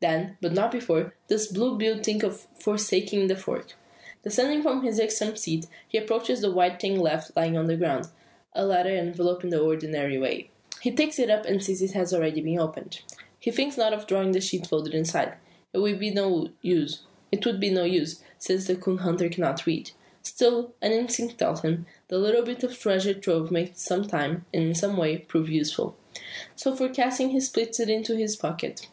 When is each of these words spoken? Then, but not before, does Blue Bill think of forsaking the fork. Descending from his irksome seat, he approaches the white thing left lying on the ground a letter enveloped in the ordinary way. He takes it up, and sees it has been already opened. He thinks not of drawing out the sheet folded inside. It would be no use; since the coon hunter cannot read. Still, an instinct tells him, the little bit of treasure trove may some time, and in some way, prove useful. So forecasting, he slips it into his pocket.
Then, 0.00 0.36
but 0.42 0.52
not 0.52 0.70
before, 0.70 1.14
does 1.28 1.48
Blue 1.48 1.78
Bill 1.78 1.98
think 1.98 2.22
of 2.22 2.40
forsaking 2.60 3.28
the 3.28 3.36
fork. 3.36 3.72
Descending 4.22 4.60
from 4.60 4.82
his 4.82 5.00
irksome 5.00 5.34
seat, 5.34 5.64
he 5.88 5.96
approaches 5.96 6.42
the 6.42 6.52
white 6.52 6.78
thing 6.78 6.98
left 7.00 7.34
lying 7.34 7.56
on 7.56 7.68
the 7.68 7.76
ground 7.78 8.08
a 8.52 8.66
letter 8.66 8.90
enveloped 8.94 9.44
in 9.44 9.48
the 9.48 9.58
ordinary 9.62 10.18
way. 10.18 10.50
He 10.82 10.90
takes 10.90 11.18
it 11.18 11.30
up, 11.30 11.46
and 11.46 11.64
sees 11.64 11.80
it 11.80 11.92
has 11.92 12.10
been 12.10 12.20
already 12.20 12.58
opened. 12.58 13.00
He 13.40 13.50
thinks 13.50 13.78
not 13.78 13.94
of 13.94 14.06
drawing 14.06 14.26
out 14.28 14.32
the 14.34 14.40
sheet 14.42 14.66
folded 14.66 14.94
inside. 14.94 15.36
It 15.72 15.78
would 15.78 15.98
be 15.98 16.10
no 16.10 16.50
use; 16.60 17.00
since 18.38 18.66
the 18.66 18.76
coon 18.76 18.98
hunter 18.98 19.30
cannot 19.30 19.64
read. 19.64 19.92
Still, 20.22 20.74
an 20.82 20.92
instinct 20.92 21.38
tells 21.38 21.62
him, 21.62 21.86
the 22.08 22.18
little 22.18 22.42
bit 22.42 22.62
of 22.62 22.78
treasure 22.78 23.14
trove 23.14 23.50
may 23.50 23.72
some 23.74 24.06
time, 24.06 24.44
and 24.52 24.64
in 24.64 24.74
some 24.74 24.98
way, 24.98 25.16
prove 25.16 25.48
useful. 25.48 25.96
So 26.56 26.76
forecasting, 26.76 27.30
he 27.30 27.40
slips 27.40 27.80
it 27.80 27.88
into 27.88 28.14
his 28.14 28.36
pocket. 28.36 28.88